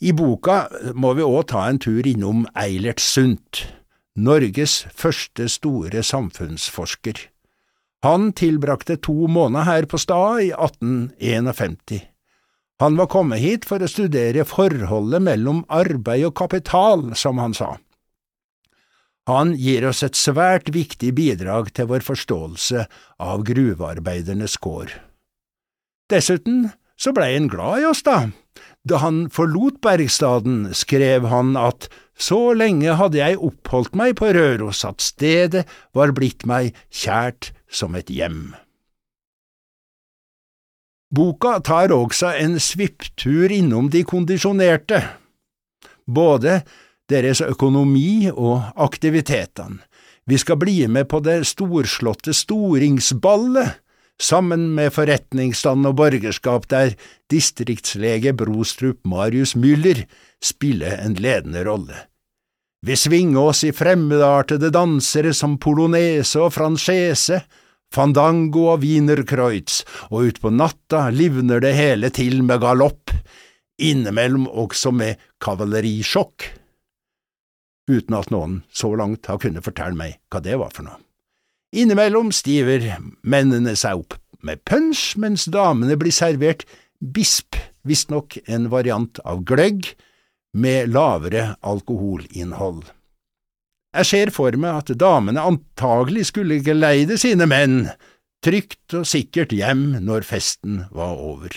I 0.00 0.12
boka 0.16 0.66
må 0.94 1.14
vi 1.18 1.26
òg 1.26 1.48
ta 1.52 1.66
en 1.68 1.80
tur 1.82 2.06
innom 2.06 2.44
Eilert 2.58 3.02
Sundt, 3.02 3.66
Norges 4.16 4.84
første 4.96 5.48
store 5.52 6.02
samfunnsforsker. 6.02 7.18
Han 8.06 8.30
tilbrakte 8.36 8.98
to 9.02 9.26
måneder 9.26 9.66
her 9.66 9.88
på 9.90 9.98
Stad 9.98 10.44
i 10.44 10.52
1851. 10.52 12.04
Han 12.80 12.96
var 12.96 13.08
kommet 13.08 13.40
hit 13.40 13.64
for 13.64 13.80
å 13.80 13.88
studere 13.88 14.44
forholdet 14.44 15.24
mellom 15.24 15.64
arbeid 15.72 16.26
og 16.28 16.36
kapital, 16.36 17.08
som 17.16 17.40
han 17.40 17.56
sa. 17.56 17.76
Han 19.26 19.56
gir 19.58 19.88
oss 19.88 20.04
et 20.06 20.14
svært 20.14 20.68
viktig 20.70 21.10
bidrag 21.16 21.72
til 21.74 21.88
vår 21.90 22.04
forståelse 22.06 22.84
av 23.18 23.42
gruvearbeidernes 23.48 24.54
kår. 24.62 24.92
Dessuten 26.12 26.68
så 26.94 27.10
blei 27.16 27.32
han 27.34 27.48
glad 27.50 27.82
i 27.82 27.88
oss, 27.88 28.04
da. 28.06 28.28
Da 28.86 29.00
han 29.02 29.26
forlot 29.34 29.80
Bergstaden, 29.82 30.68
skrev 30.74 31.26
han 31.26 31.56
at 31.58 31.88
så 32.16 32.54
lenge 32.56 32.94
hadde 32.96 33.18
jeg 33.18 33.40
oppholdt 33.42 33.96
meg 33.98 34.14
på 34.20 34.30
Røros 34.32 34.84
at 34.86 35.02
stedet 35.04 35.66
var 35.96 36.14
blitt 36.16 36.46
meg 36.48 36.76
kjært 36.94 37.50
som 37.66 37.98
et 37.98 38.12
hjem. 38.12 38.54
Boka 41.16 41.58
tar 41.66 41.92
også 41.94 42.32
en 42.38 42.56
svipptur 42.62 43.52
innom 43.52 43.90
de 43.90 44.02
kondisjonerte, 44.06 45.02
både 46.06 46.60
deres 47.10 47.42
økonomi 47.44 48.30
og 48.32 48.72
aktivitetene. 48.86 49.82
Vi 50.26 50.38
skal 50.42 50.58
bli 50.58 50.80
med 50.90 51.06
på 51.06 51.20
det 51.22 51.44
storslåtte 51.46 52.34
storingsballet 52.34 53.76
sammen 54.22 54.68
med 54.74 54.92
forretningsstand 54.96 55.86
og 55.88 55.96
borgerskap, 56.00 56.68
der 56.72 56.94
distriktslege 57.32 58.32
Brostrup 58.36 59.02
Marius 59.04 59.54
Müller 59.56 60.04
spiller 60.42 60.98
en 61.04 61.16
ledende 61.20 61.64
rolle. 61.66 62.06
Vi 62.86 62.96
svinger 62.96 63.50
oss 63.50 63.64
i 63.66 63.72
fremmedartede 63.74 64.70
dansere 64.70 65.32
som 65.34 65.56
polonese 65.58 66.42
og 66.44 66.52
franchese, 66.54 67.40
fandango 67.94 68.66
og 68.72 68.84
wienerkreutz, 68.84 69.80
og 70.10 70.30
utpå 70.30 70.52
natta 70.54 71.08
livner 71.10 71.62
det 71.64 71.74
hele 71.78 72.12
til 72.14 72.42
med 72.46 72.60
galopp, 72.62 73.10
innimellom 73.82 74.46
også 74.48 74.92
med 74.94 75.20
kavalerisjokk, 75.42 76.46
uten 77.90 78.16
at 78.18 78.30
noen 78.34 78.60
så 78.72 78.92
langt 78.98 79.28
har 79.30 79.40
kunnet 79.42 79.66
fortelle 79.66 79.98
meg 79.98 80.20
hva 80.30 80.42
det 80.44 80.56
var 80.60 80.72
for 80.74 80.86
noe. 80.86 81.05
Innimellom 81.76 82.30
stiver 82.32 82.86
mennene 83.20 83.74
seg 83.76 84.00
opp 84.00 84.16
med 84.46 84.62
punch, 84.64 85.12
mens 85.20 85.44
damene 85.52 85.98
blir 86.00 86.14
servert 86.14 86.64
bisp, 87.00 87.58
visstnok 87.84 88.38
en 88.48 88.70
variant 88.72 89.20
av 89.28 89.42
gløgg, 89.44 89.90
med 90.56 90.88
lavere 90.88 91.50
alkoholinnhold. 91.60 92.86
Jeg 93.96 94.08
ser 94.08 94.32
for 94.32 94.56
meg 94.60 94.80
at 94.80 94.92
damene 94.96 95.44
antagelig 95.44 96.30
skulle 96.30 96.62
geleide 96.64 97.18
sine 97.20 97.44
menn 97.48 97.90
trygt 98.44 98.96
og 98.96 99.04
sikkert 99.08 99.52
hjem 99.52 99.98
når 100.04 100.24
festen 100.28 100.84
var 100.96 101.20
over. 101.20 101.52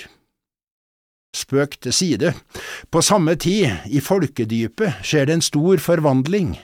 Spøk 1.35 1.77
til 1.83 1.93
side, 1.93 2.33
på 2.91 3.01
samme 3.05 3.35
tid, 3.39 3.69
i 3.87 4.01
folkedypet, 4.01 5.03
skjer 5.05 5.29
det 5.29 5.37
en 5.37 5.45
stor 5.45 5.79
forvandling. 5.83 6.55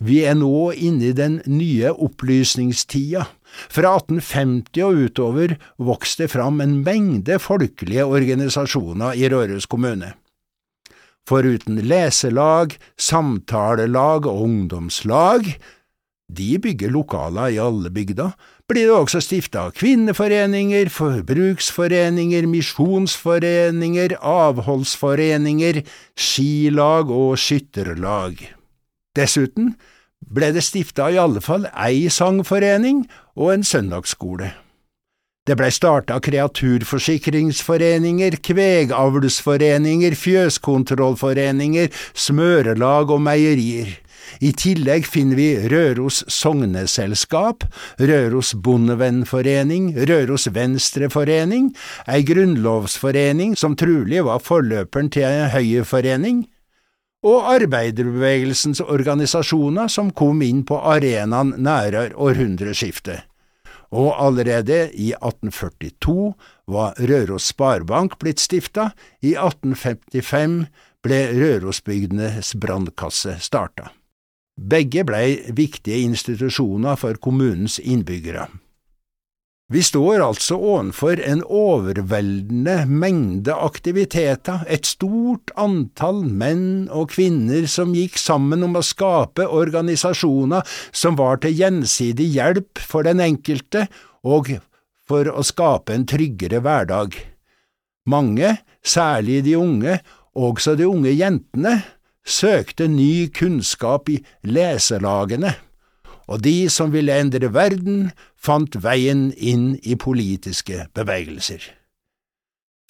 Vi 0.00 0.22
er 0.24 0.38
nå 0.38 0.70
inne 0.72 1.10
i 1.10 1.16
den 1.16 1.40
nye 1.44 1.92
opplysningstida. 1.92 3.26
Fra 3.68 3.96
1850 3.98 4.80
og 4.86 5.02
utover 5.04 5.56
vokste 5.76 6.24
det 6.24 6.32
fram 6.32 6.62
en 6.64 6.78
mengde 6.86 7.36
folkelige 7.42 8.06
organisasjoner 8.08 9.18
i 9.18 9.28
Røros 9.28 9.68
kommune. 9.68 10.14
Foruten 11.28 11.82
leselag, 11.84 12.78
samtalelag 12.96 14.26
og 14.26 14.46
ungdomslag, 14.46 15.52
de 16.30 16.54
bygger 16.62 16.92
lokaler 16.94 17.52
i 17.52 17.58
alle 17.60 17.90
bygda, 17.92 18.30
blir 18.70 18.86
det 18.86 18.94
også 18.94 19.20
stifta 19.24 19.66
kvinneforeninger, 19.74 20.88
forbruksforeninger, 20.94 22.46
misjonsforeninger, 22.46 24.14
avholdsforeninger, 24.22 25.82
skilag 26.14 27.10
og 27.10 27.34
skytterlag. 27.42 28.46
Dessuten 29.16 29.74
ble 30.20 30.52
det 30.54 30.62
stifta 30.62 31.10
i 31.10 31.18
alle 31.18 31.40
fall 31.42 31.66
ei 31.74 32.08
sangforening 32.12 33.08
og 33.36 33.52
en 33.54 33.64
søndagsskole. 33.66 34.52
Det 35.48 35.56
blei 35.58 35.70
starta 35.72 36.20
kreaturforsikringsforeninger, 36.22 38.36
kvegavlsforeninger, 38.44 40.14
fjøskontrollforeninger, 40.14 41.88
smørelag 42.14 43.10
og 43.10 43.20
meierier. 43.24 43.88
I 44.38 44.52
tillegg 44.54 45.08
finner 45.10 45.36
vi 45.40 45.58
Røros 45.72 46.22
Sogneselskap, 46.30 47.64
Røros 47.98 48.54
Bondevennforening, 48.54 49.96
Røros 50.06 50.46
Venstreforening, 50.54 51.74
ei 52.06 52.22
grunnlovsforening 52.28 53.58
som 53.58 53.74
trolig 53.80 54.22
var 54.28 54.38
forløperen 54.44 55.10
til 55.10 55.26
ei 55.26 55.50
høyreforening, 55.56 56.44
og 57.26 57.50
arbeiderbevegelsens 57.52 58.80
organisasjoner 58.80 59.90
som 59.92 60.12
kom 60.16 60.40
inn 60.42 60.62
på 60.64 60.78
arenaen 60.80 61.56
nære 61.60 62.10
århundreskiftet 62.16 63.26
og 63.90 64.14
allerede 64.22 64.90
i 64.94 65.10
1842 65.12 66.32
var 66.70 66.94
Røros 66.98 67.50
Sparebank 67.50 68.18
blitt 68.22 68.40
stifta, 68.40 68.90
i 69.22 69.34
1855 69.34 70.66
ble 71.02 71.20
Rørosbygdenes 71.34 72.54
brannkasse 72.60 73.38
starta. 73.42 73.90
Begge 74.60 75.04
blei 75.08 75.40
viktige 75.56 76.04
institusjoner 76.04 76.98
for 77.00 77.18
kommunens 77.22 77.80
innbyggere. 77.80 78.46
Vi 79.70 79.82
står 79.86 80.18
altså 80.24 80.56
ovenfor 80.58 81.20
en 81.22 81.44
overveldende 81.46 82.88
mengde 82.90 83.54
aktiviteter, 83.54 84.64
et 84.66 84.88
stort 84.88 85.52
antall 85.54 86.24
menn 86.26 86.88
og 86.90 87.12
kvinner 87.12 87.68
som 87.70 87.94
gikk 87.94 88.18
sammen 88.18 88.66
om 88.66 88.74
å 88.74 88.82
skape 88.82 89.46
organisasjoner 89.46 90.66
som 90.90 91.14
var 91.20 91.38
til 91.44 91.54
gjensidig 91.54 92.26
hjelp 92.34 92.82
for 92.82 93.06
den 93.06 93.22
enkelte 93.22 93.86
og 94.26 94.56
for 95.06 95.30
å 95.30 95.46
skape 95.46 95.94
en 95.94 96.08
tryggere 96.16 96.64
hverdag. 96.66 97.14
Mange, 98.10 98.56
særlig 98.82 99.44
de 99.46 99.54
unge, 99.54 100.00
også 100.34 100.74
de 100.74 100.90
unge 100.90 101.14
jentene, 101.14 101.78
søkte 102.26 102.90
ny 102.90 103.30
kunnskap 103.30 104.10
i 104.10 104.18
leselagene 104.42 105.54
og 106.30 106.44
de 106.46 106.70
som 106.70 106.92
ville 106.94 107.10
endre 107.12 107.50
verden, 107.52 108.12
fant 108.38 108.76
veien 108.84 109.32
inn 109.34 109.78
i 109.82 109.96
politiske 109.98 110.86
bevegelser. 110.94 111.60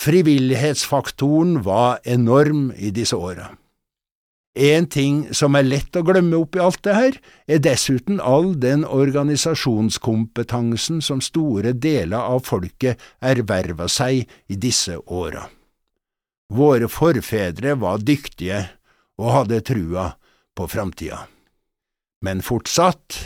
Frivillighetsfaktoren 0.01 1.63
var 1.65 1.99
enorm 2.05 2.73
i 2.77 2.91
disse 2.93 3.17
åra. 3.17 3.51
En 4.61 4.87
ting 4.91 5.35
som 5.37 5.55
er 5.55 5.63
lett 5.63 5.97
å 5.97 6.03
glemme 6.03 6.37
oppi 6.41 6.59
alt 6.61 6.83
det 6.83 6.95
her, 6.97 7.13
er 7.47 7.59
dessuten 7.63 8.21
all 8.21 8.61
den 8.61 8.85
organisasjonskompetansen 8.85 11.01
som 11.05 11.21
store 11.23 11.73
deler 11.73 12.19
av 12.19 12.41
folket 12.49 12.99
erverva 13.23 13.89
seg 13.89 14.29
i 14.51 14.57
disse 14.57 14.97
åra. 15.07 15.49
Våre 16.51 16.89
forfedre 16.91 17.75
var 17.79 17.99
dyktige 18.03 18.69
og 19.21 19.33
hadde 19.37 19.61
trua 19.63 20.19
på 20.57 20.67
framtida. 20.67 21.29
Men 22.21 22.43
fortsatt 22.45 23.17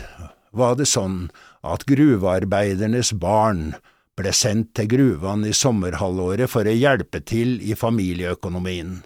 var 0.55 0.77
det 0.79 0.87
sånn 0.87 1.31
at 1.67 1.87
gruvearbeidernes 1.89 3.13
barn 3.19 3.73
ble 4.15 4.31
sendt 4.37 4.75
til 4.79 4.87
gruvene 4.93 5.51
i 5.51 5.57
sommerhalvåret 5.57 6.51
for 6.51 6.69
å 6.69 6.75
hjelpe 6.75 7.21
til 7.27 7.57
i 7.59 7.75
familieøkonomien, 7.79 9.03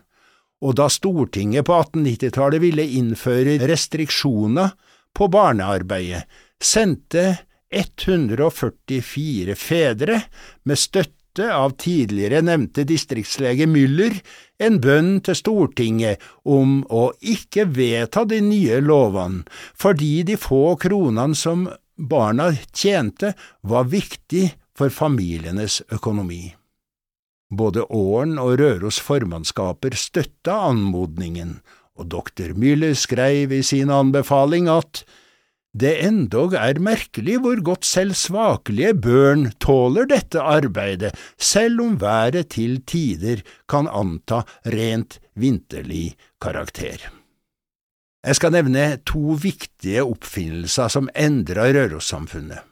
og 0.60 0.74
da 0.76 0.88
Stortinget 0.92 1.64
på 1.68 1.72
1890-tallet 1.78 2.60
ville 2.60 2.84
innføre 2.98 3.56
restriksjoner 3.70 4.74
på 5.16 5.28
barnearbeidet, 5.32 6.26
sendte 6.60 7.38
144 7.72 9.54
fedre 9.56 10.20
med 10.68 10.80
støtte 10.80 11.17
støtte 11.38 11.54
av 11.54 11.76
tidligere 11.78 12.42
nevnte 12.42 12.84
distriktslege 12.84 13.66
Müller 13.70 14.16
en 14.58 14.80
bønn 14.82 15.20
til 15.22 15.36
Stortinget 15.38 16.18
om 16.44 16.82
å 16.90 17.12
ikke 17.22 17.68
vedta 17.70 18.24
de 18.26 18.40
nye 18.42 18.80
lovene, 18.82 19.44
fordi 19.78 20.24
de 20.26 20.36
få 20.36 20.76
kronene 20.76 21.36
som 21.36 21.68
barna 21.96 22.50
tjente, 22.74 23.34
var 23.62 23.86
viktig 23.86 24.50
for 24.74 24.90
familienes 24.90 25.82
økonomi. 25.92 26.54
Både 27.50 27.86
Åren 27.86 28.38
og 28.38 28.58
Røros 28.58 28.98
formannskaper 28.98 29.94
støtta 29.94 30.58
anmodningen, 30.72 31.60
og 31.98 32.10
doktor 32.10 32.50
Müller 32.54 32.94
skrev 32.94 33.52
i 33.52 33.62
sin 33.62 33.90
anbefaling 33.90 34.68
at 34.68 35.04
det 35.78 35.92
endog 36.06 36.56
er 36.58 36.80
merkelig 36.82 37.36
hvor 37.42 37.60
godt 37.64 37.86
selv 37.86 38.16
svakelige 38.18 38.94
børn 38.98 39.50
tåler 39.62 40.08
dette 40.10 40.42
arbeidet, 40.42 41.12
selv 41.38 41.82
om 41.84 41.98
været 42.00 42.50
til 42.54 42.80
tider 42.88 43.44
kan 43.70 43.86
anta 43.86 44.42
rent 44.66 45.20
vinterlig 45.38 46.16
karakter. 46.42 46.98
Jeg 48.26 48.36
skal 48.36 48.52
nevne 48.52 48.98
to 49.06 49.36
viktige 49.38 50.02
oppfinnelser 50.02 50.90
som 50.90 51.08
endra 51.14 51.68
Rørossamfunnet. 51.70 52.64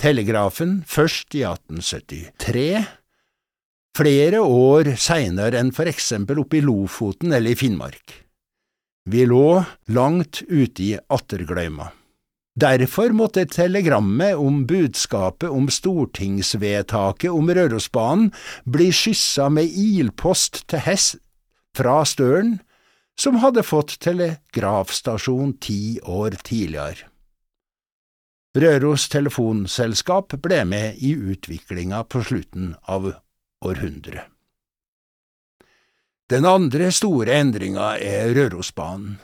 Telegrafen 0.00 0.80
først 0.88 1.36
i 1.36 1.44
1873, 1.44 2.88
flere 3.98 4.40
år 4.40 4.94
seinere 4.96 5.60
enn 5.60 5.74
for 5.76 5.90
eksempel 5.90 6.40
oppe 6.40 6.58
i 6.58 6.64
Lofoten 6.64 7.36
eller 7.36 7.52
i 7.52 7.58
Finnmark. 7.60 8.16
Vi 9.12 9.26
lå 9.28 9.60
langt 9.92 10.40
ute 10.48 10.82
i 10.82 10.94
attergløyma. 10.96 11.90
Derfor 12.54 13.14
måtte 13.16 13.46
telegrammet 13.48 14.36
om 14.36 14.66
budskapet 14.68 15.48
om 15.48 15.70
stortingsvedtaket 15.72 17.30
om 17.32 17.48
Rørosbanen 17.48 18.28
bli 18.68 18.90
skyssa 18.92 19.48
med 19.48 19.72
ilpost 19.72 20.66
til 20.68 20.84
hest 20.84 21.16
fra 21.76 22.02
Støren, 22.04 22.58
som 23.16 23.40
hadde 23.40 23.64
fått 23.64 23.96
telegrafstasjon 24.04 25.56
ti 25.64 25.96
år 26.04 26.36
tidligere. 26.44 27.08
Røros 28.52 29.08
Telefonselskap 29.08 30.36
ble 30.44 30.60
med 30.68 31.00
i 31.00 31.14
utviklinga 31.16 32.02
på 32.04 32.20
slutten 32.20 32.74
av 32.84 33.14
århundret. 33.64 34.28
Den 36.28 36.44
andre 36.48 36.90
store 36.92 37.32
endringa 37.40 37.94
er 37.96 38.32
Rørosbanen. 38.36 39.16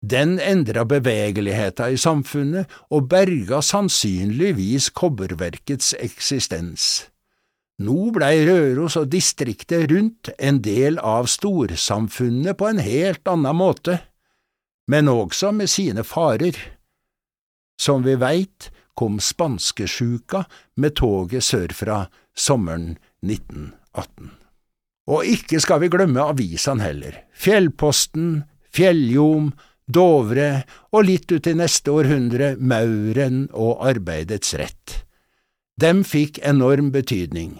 Den 0.00 0.38
endra 0.38 0.84
bevegeligheta 0.86 1.88
i 1.90 1.98
samfunnet 1.98 2.70
og 2.94 3.08
berga 3.10 3.58
sannsynligvis 3.64 4.92
kobberverkets 4.94 5.94
eksistens. 5.98 7.08
Nå 7.82 8.10
blei 8.14 8.42
Røros 8.46 8.96
og 8.98 9.10
distriktet 9.10 9.90
rundt 9.90 10.30
en 10.38 10.60
del 10.62 10.98
av 10.98 11.26
storsamfunnet 11.30 12.58
på 12.58 12.70
en 12.70 12.82
helt 12.82 13.26
annen 13.30 13.58
måte, 13.58 14.00
men 14.90 15.10
også 15.10 15.52
med 15.54 15.70
sine 15.70 16.02
farer. 16.06 16.56
Som 17.78 18.02
vi 18.06 18.16
veit, 18.18 18.70
kom 18.98 19.20
spanskesjuka 19.22 20.44
med 20.82 20.96
toget 20.98 21.46
sørfra 21.46 22.04
sommeren 22.34 22.96
1918. 23.22 24.30
Og 25.08 25.26
ikke 25.26 25.60
skal 25.62 25.82
vi 25.84 25.90
glemme 25.92 26.22
avisene 26.34 26.82
heller, 26.82 27.22
Fjellposten, 27.30 28.42
Fjelljom, 28.74 29.52
Dovre 29.88 30.66
og 30.92 31.06
litt 31.08 31.32
ut 31.32 31.48
i 31.48 31.54
neste 31.56 31.92
århundre 31.94 32.52
Mauren 32.60 33.46
og 33.56 33.80
Arbeidets 33.88 34.52
Rett. 34.60 35.02
Dem 35.80 36.02
fikk 36.04 36.40
enorm 36.44 36.90
betydning, 36.92 37.56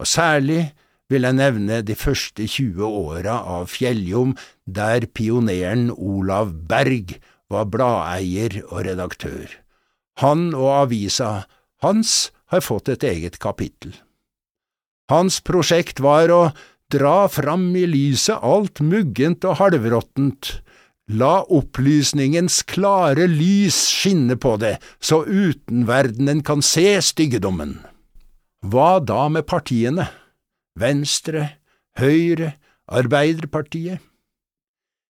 og 0.00 0.08
særlig 0.10 0.72
vil 1.08 1.24
jeg 1.24 1.38
nevne 1.38 1.80
de 1.86 1.94
første 1.96 2.44
20 2.44 2.82
åra 2.84 3.38
av 3.46 3.68
Fjelljom, 3.72 4.34
der 4.66 5.06
pioneren 5.06 5.88
Olav 5.94 6.52
Berg 6.68 7.14
var 7.48 7.68
bladeier 7.72 8.58
og 8.66 8.84
redaktør. 8.88 9.46
Han 10.20 10.50
og 10.56 10.72
avisa 10.82 11.30
hans 11.84 12.32
har 12.50 12.64
fått 12.64 12.90
et 12.90 13.06
eget 13.06 13.38
kapittel. 13.38 13.94
Hans 15.08 15.38
prosjekt 15.40 16.02
var 16.04 16.32
å 16.34 16.42
dra 16.92 17.28
fram 17.32 17.70
i 17.76 17.86
lyset 17.88 18.42
alt 18.44 18.82
muggent 18.84 19.46
og 19.48 19.60
halvråttent, 19.62 20.58
La 21.08 21.40
opplysningens 21.48 22.60
klare 22.68 23.24
lys 23.32 23.78
skinne 23.88 24.36
på 24.36 24.58
det, 24.60 24.74
så 25.00 25.22
utenverdenen 25.24 26.42
kan 26.44 26.60
se 26.60 26.98
styggedommen. 27.00 27.78
Hva 28.60 28.98
da 29.00 29.28
med 29.32 29.46
partiene? 29.48 30.10
Venstre, 30.76 31.46
Høyre, 31.98 32.58
Arbeiderpartiet? 32.92 34.04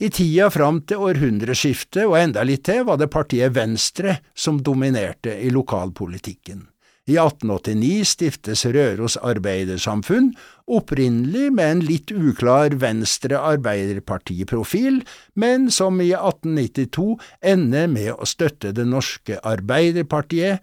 I 0.01 0.09
tida 0.15 0.47
fram 0.49 0.79
til 0.89 1.03
århundreskiftet 1.11 2.07
og 2.07 2.17
enda 2.23 2.47
litt 2.47 2.63
til 2.65 2.87
var 2.89 2.97
det 3.01 3.11
partiet 3.13 3.53
Venstre 3.53 4.21
som 4.33 4.63
dominerte 4.65 5.35
i 5.43 5.51
lokalpolitikken. 5.53 6.70
I 7.11 7.17
1889 7.19 8.05
stiftes 8.07 8.61
Røros 8.71 9.17
Arbeidersamfunn, 9.19 10.29
opprinnelig 10.71 11.49
med 11.57 11.73
en 11.73 11.81
litt 11.83 12.13
uklar 12.15 12.77
Venstre 12.79 13.41
Arbeiderpartiprofil, 13.41 15.01
men 15.35 15.67
som 15.75 15.99
i 15.99 16.13
1892 16.15 17.17
ender 17.53 17.89
med 17.91 18.13
å 18.15 18.29
støtte 18.29 18.71
det 18.77 18.87
norske 18.87 19.41
Arbeiderpartiet, 19.43 20.63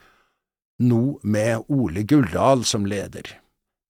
nå 0.80 1.18
med 1.24 1.68
Ole 1.74 2.06
Guldal 2.08 2.64
som 2.70 2.86
leder. 2.88 3.28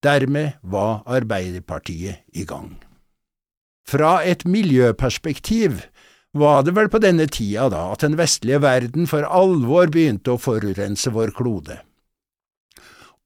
Dermed 0.02 0.58
var 0.64 1.04
Arbeiderpartiet 1.06 2.24
i 2.34 2.46
gang. 2.48 2.78
Fra 3.88 4.22
et 4.26 4.48
miljøperspektiv 4.48 5.84
var 6.38 6.64
det 6.66 6.74
vel 6.78 6.90
på 6.90 7.02
denne 7.04 7.28
tida 7.30 7.68
da 7.72 7.90
at 7.94 8.06
den 8.06 8.18
vestlige 8.18 8.64
verden 8.66 9.06
for 9.10 9.28
alvor 9.28 9.92
begynte 9.94 10.34
å 10.34 10.42
forurense 10.42 11.14
vår 11.14 11.36
klode. 11.38 11.82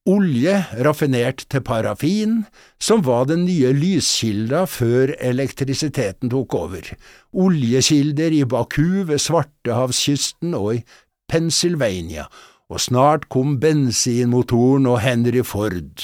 Olje 0.09 0.55
raffinert 0.81 1.43
til 1.53 1.61
parafin, 1.61 2.39
som 2.81 3.03
var 3.05 3.27
den 3.29 3.43
nye 3.45 3.69
lyskilda 3.77 4.63
før 4.65 5.13
elektrisiteten 5.21 6.31
tok 6.33 6.55
over, 6.57 6.87
oljekilder 7.29 8.33
i 8.33 8.41
Baku 8.49 9.03
ved 9.05 9.21
Svartehavskysten 9.21 10.57
og 10.57 10.79
i 10.79 10.81
Pennsylvania, 11.29 12.25
og 12.65 12.81
snart 12.81 13.29
kom 13.29 13.59
bensinmotoren 13.61 14.89
og 14.89 15.03
Henry 15.05 15.45
Ford. 15.45 16.01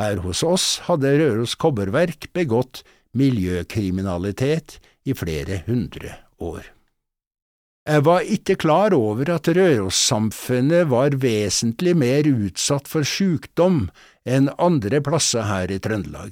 Her 0.00 0.24
hos 0.24 0.40
oss 0.40 0.66
hadde 0.88 1.18
Røros 1.20 1.58
Kobberverk 1.60 2.30
begått 2.32 2.80
miljøkriminalitet 3.12 4.80
i 5.04 5.12
flere 5.12 5.66
hundre 5.68 6.16
år. 6.40 6.64
Jeg 7.90 8.04
var 8.06 8.22
ikke 8.22 8.54
klar 8.60 8.94
over 8.94 9.32
at 9.34 9.48
Røros-samfunnet 9.50 10.86
var 10.92 11.16
vesentlig 11.18 11.96
mer 11.98 12.28
utsatt 12.30 12.86
for 12.86 13.02
sykdom 13.02 13.88
enn 14.22 14.46
andre 14.62 15.00
plasser 15.02 15.48
her 15.48 15.72
i 15.74 15.80
Trøndelag. 15.82 16.30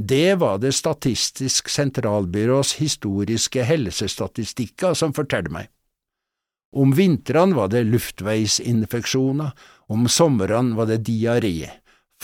Det 0.00 0.38
var 0.40 0.62
det 0.62 0.72
Statistisk 0.72 1.68
sentralbyrås 1.68 2.78
historiske 2.80 3.66
helsestatistikker 3.68 4.96
som 4.96 5.12
fortalte 5.12 5.52
meg. 5.52 5.68
Om 6.72 6.96
vintrene 6.96 7.54
var 7.54 7.68
det 7.70 7.84
luftveisinfeksjoner, 7.90 9.52
om 9.92 10.08
somrene 10.08 10.78
var 10.78 10.88
det 10.88 11.04
diaré 11.04 11.68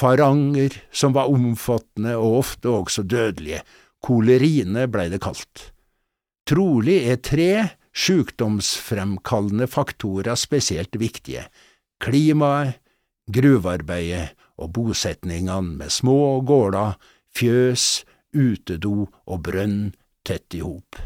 faranger 0.00 0.80
som 0.92 1.12
var 1.12 1.28
omfattende 1.28 2.16
og 2.16 2.38
ofte 2.40 2.72
også 2.72 3.04
dødelige, 3.04 3.60
kolerine 4.00 4.86
blei 4.88 5.10
det 5.12 5.20
kalt. 5.22 5.66
Trolig 6.48 7.02
er 7.10 7.20
tre 7.22 7.52
sykdomsfremkallende 7.96 9.66
faktorer 9.70 10.38
spesielt 10.38 10.96
viktige, 10.96 11.46
klimaet, 12.00 12.78
gruvearbeidet 13.30 14.34
og 14.60 14.72
bosetningene 14.74 15.78
med 15.80 15.92
små 15.92 16.40
gårder, 16.46 16.96
fjøs, 17.36 18.04
utedo 18.34 19.08
og 19.26 19.42
brønn 19.46 19.90
tett 20.26 20.54
i 20.54 20.62
hop. 20.64 20.98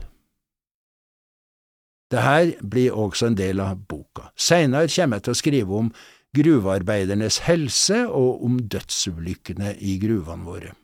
Dette 2.13 2.67
blir 2.71 2.95
også 2.95 3.31
en 3.31 3.39
del 3.39 3.63
av 3.65 3.81
boka. 3.89 4.29
Seinere 4.37 4.91
kommer 4.93 5.19
jeg 5.19 5.27
til 5.27 5.35
å 5.35 5.41
skrive 5.41 5.79
om 5.81 5.91
gruvearbeidernes 6.35 7.41
helse 7.47 8.05
og 8.07 8.45
om 8.47 8.59
dødsulykkene 8.71 9.75
i 9.81 9.97
gruvene 10.03 10.47
våre. 10.47 10.75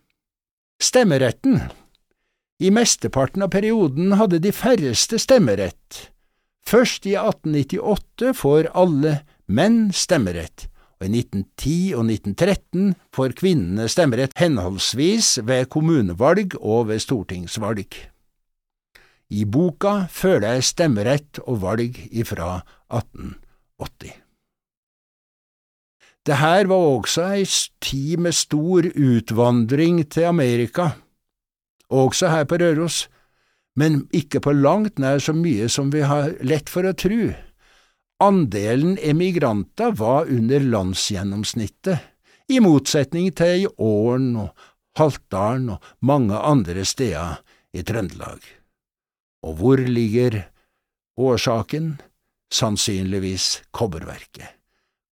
Stemmeretten 0.80 1.60
I 2.60 2.68
mesteparten 2.70 3.42
av 3.42 3.54
perioden 3.54 4.12
hadde 4.20 4.38
de 4.44 4.52
færreste 4.52 5.16
stemmerett. 5.22 6.10
Først 6.60 7.06
i 7.08 7.14
1898 7.16 8.34
får 8.36 8.68
alle 8.76 9.14
menn 9.48 9.88
stemmerett, 9.96 10.66
og 11.00 11.08
i 11.08 11.22
1910 11.22 11.94
og 11.96 12.04
1913 12.04 12.94
får 13.16 13.36
kvinnene 13.40 13.88
stemmerett 13.88 14.36
henholdsvis 14.36 15.38
ved 15.48 15.70
kommunevalg 15.72 16.58
og 16.60 16.90
ved 16.92 17.00
stortingsvalg. 17.00 17.96
I 19.30 19.44
boka 19.48 20.04
føler 20.12 20.58
jeg 20.58 20.68
stemmerett 20.68 21.40
og 21.46 21.62
valg 21.64 21.96
ifra 22.12 22.58
1880. 22.92 24.18
Det 26.28 26.36
her 26.36 26.68
var 26.68 26.90
også 26.98 27.30
ei 27.38 27.46
tid 27.80 28.20
med 28.20 28.36
stor 28.36 28.84
utvandring 28.84 30.02
til 30.12 30.28
Amerika, 30.28 30.90
også 31.90 32.30
her 32.30 32.46
på 32.48 32.58
Røros, 32.60 33.08
men 33.78 34.04
ikke 34.16 34.40
på 34.42 34.54
langt 34.56 34.98
nær 34.98 35.20
så 35.22 35.34
mye 35.36 35.68
som 35.70 35.92
vi 35.94 36.02
har 36.06 36.34
lett 36.46 36.70
for 36.70 36.86
å 36.86 36.94
tru. 36.96 37.32
Andelen 38.20 38.98
emigranter 38.98 39.94
var 39.96 40.28
under 40.28 40.60
landsgjennomsnittet, 40.60 41.98
i 42.50 42.58
motsetning 42.60 43.30
til 43.38 43.64
i 43.64 43.68
Åren 43.78 44.32
og 44.42 44.66
Haltdalen 44.98 45.68
og 45.76 45.84
mange 46.02 46.34
andre 46.34 46.82
steder 46.84 47.38
i 47.72 47.84
Trøndelag. 47.86 48.42
Og 49.46 49.54
hvor 49.60 49.80
ligger 49.80 50.42
årsaken? 51.16 52.00
Sannsynligvis 52.50 53.60
kobberverket. 53.70 54.56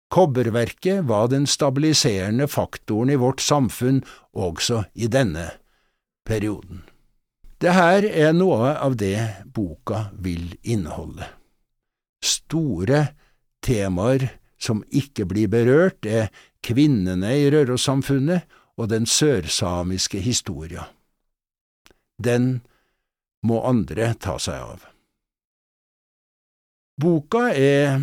Kobberverket 0.07 1.03
var 1.09 1.27
den 1.27 1.43
stabiliserende 1.43 2.47
faktoren 2.47 3.11
i 3.11 3.19
vårt 3.19 3.43
samfunn 3.43 3.99
også 4.31 4.85
i 4.95 5.09
denne 5.11 5.49
perioden. 6.25 6.83
Det 7.61 7.71
her 7.71 8.05
er 8.05 8.33
noe 8.35 8.73
av 8.75 8.97
det 8.99 9.45
boka 9.55 10.09
vil 10.19 10.57
inneholde. 10.63 11.27
Store 12.25 13.05
temaer 13.63 14.27
som 14.59 14.83
ikke 14.89 15.27
blir 15.29 15.49
berørt, 15.51 16.05
er 16.05 16.31
kvinnene 16.65 17.31
i 17.37 17.47
Rørossamfunnet 17.53 18.45
og 18.75 18.89
den 18.91 19.05
sørsamiske 19.05 20.19
historia. 20.19 20.87
Den 22.17 22.65
må 23.45 23.61
andre 23.67 24.13
ta 24.19 24.37
seg 24.41 24.59
av. 24.59 24.85
Boka 27.01 27.49
er 27.51 27.99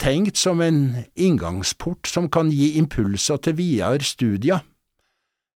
tenkt 0.00 0.40
som 0.40 0.60
en 0.64 1.04
inngangsport 1.14 2.08
som 2.08 2.30
kan 2.32 2.50
gi 2.50 2.72
impulser 2.80 3.38
til 3.44 3.58
videre 3.60 4.02
studier, 4.04 4.64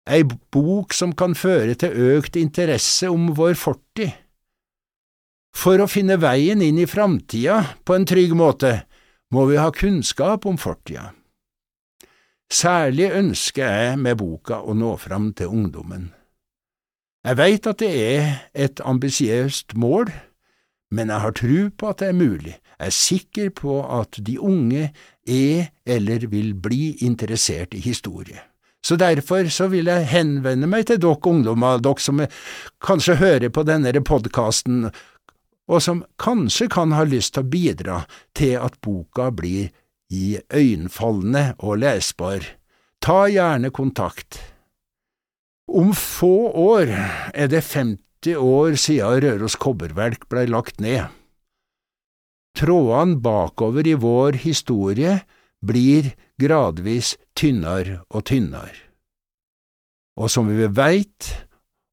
ei 0.07 0.23
bok 0.25 0.95
som 0.95 1.13
kan 1.19 1.35
føre 1.35 1.75
til 1.79 2.15
økt 2.17 2.39
interesse 2.39 3.11
om 3.11 3.33
vår 3.37 3.57
fortid. 3.59 4.15
For 5.57 5.81
å 5.81 5.89
finne 5.89 6.19
veien 6.21 6.63
inn 6.63 6.79
i 6.79 6.89
framtida 6.89 7.63
på 7.85 7.97
en 7.97 8.07
trygg 8.09 8.35
måte 8.37 8.73
må 9.33 9.47
vi 9.51 9.59
ha 9.59 9.71
kunnskap 9.75 10.47
om 10.47 10.59
fortida. 10.61 11.11
Særlig 12.53 13.09
ønsker 13.11 13.65
jeg 13.67 13.99
med 13.99 14.21
boka 14.21 14.61
å 14.63 14.77
nå 14.77 14.93
fram 15.03 15.33
til 15.35 15.51
ungdommen. 15.51 16.13
Jeg 17.27 17.39
veit 17.41 17.67
at 17.67 17.81
det 17.83 17.91
er 17.91 18.27
et 18.55 18.81
ambisiøst 18.87 19.75
mål, 19.75 20.13
men 20.95 21.11
jeg 21.11 21.25
har 21.25 21.35
tru 21.35 21.57
på 21.75 21.89
at 21.91 22.05
det 22.05 22.13
er 22.13 22.21
mulig, 22.21 22.55
jeg 22.77 22.93
er 22.93 22.95
sikker 22.95 23.49
på 23.57 23.81
at 23.83 24.21
de 24.23 24.37
unge 24.39 24.93
er 25.27 25.73
eller 25.83 26.29
vil 26.31 26.53
bli 26.55 26.93
interessert 27.03 27.75
i 27.75 27.83
historie. 27.83 28.39
Så 28.87 28.95
derfor 29.01 29.49
så 29.51 29.67
vil 29.73 29.89
jeg 29.91 30.07
henvende 30.13 30.69
meg 30.71 30.87
til 30.87 31.01
dere 31.03 31.19
ungdommer, 31.27 31.81
dere 31.83 32.03
som 32.03 32.23
kanskje 32.85 33.19
hører 33.19 33.51
på 33.51 33.65
denne 33.67 33.91
podkasten, 34.07 34.91
og 35.67 35.83
som 35.83 36.05
kanskje 36.23 36.69
kan 36.71 36.95
ha 36.95 37.03
lyst 37.09 37.35
til 37.35 37.43
å 37.43 37.51
bidra 37.51 37.97
til 38.39 38.55
at 38.63 38.79
boka 38.87 39.33
blir 39.35 39.73
iøynefallende 40.15 41.57
og 41.59 41.81
lesbar. 41.83 42.47
Ta 43.03 43.27
gjerne 43.27 43.73
kontakt. 43.75 44.39
Om 45.67 45.91
få 45.99 46.53
år 46.55 46.93
er 47.35 47.51
det 47.51 47.65
50 47.67 48.39
år 48.39 48.79
siden 48.79 49.19
Røros 49.25 49.59
kobberverk 49.59 50.29
blei 50.31 50.47
lagt 50.47 50.79
ned. 50.79 51.11
Trådene 52.57 53.19
bakover 53.21 53.87
i 53.87 53.99
vår 53.99 54.39
historie 54.47 55.19
blir 55.67 56.15
gradvis 56.41 57.17
tynnere 57.37 58.03
og 58.11 58.27
tynnere. 58.29 58.77
Og 60.17 60.31
som 60.33 60.49
vi 60.49 60.69
veit, 60.73 61.33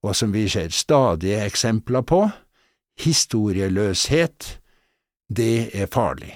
og 0.03 0.15
som 0.15 0.32
vi 0.36 0.45
ser 0.51 0.71
stadige 0.71 1.43
eksempler 1.43 2.03
på, 2.08 2.25
historieløshet, 2.99 4.58
det 5.34 5.71
er 5.75 5.89
farlig. 5.91 6.36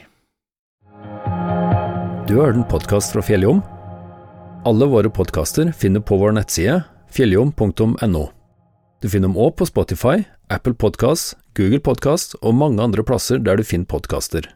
Du 2.27 2.35
har 2.39 2.49
hørt 2.49 2.59
en 2.59 2.67
podkast 2.67 3.13
fra 3.15 3.23
Fjelljom. 3.23 3.61
Alle 4.67 4.87
våre 4.91 5.11
podkaster 5.13 5.71
finner 5.71 6.03
på 6.03 6.17
vår 6.19 6.35
nettside 6.35 6.81
fjelljom.no. 7.15 8.25
Du 8.99 9.07
finner 9.07 9.29
dem 9.29 9.37
òg 9.39 9.53
på 9.59 9.67
Spotify, 9.69 10.25
Apple 10.51 10.73
Podkast, 10.75 11.37
Google 11.55 11.79
Podkast 11.83 12.35
og 12.41 12.57
mange 12.57 12.83
andre 12.83 13.05
plasser 13.05 13.39
der 13.39 13.59
du 13.59 13.63
finner 13.63 13.87
podkaster. 13.87 14.49